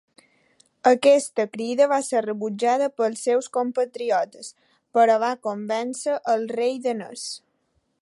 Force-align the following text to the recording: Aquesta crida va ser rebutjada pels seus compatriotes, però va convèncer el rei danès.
Aquesta 0.91 1.45
crida 1.57 1.87
va 1.91 1.99
ser 2.07 2.23
rebutjada 2.27 2.89
pels 3.01 3.23
seus 3.29 3.51
compatriotes, 3.59 4.53
però 4.99 5.23
va 5.29 5.33
convèncer 5.51 6.21
el 6.35 6.53
rei 6.59 6.79
danès. 6.89 7.29